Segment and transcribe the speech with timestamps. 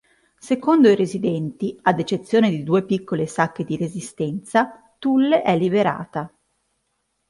[0.39, 6.33] Secondo i resistenti, ad eccezione di due piccole sacche di resistenza, Tulle è liberata.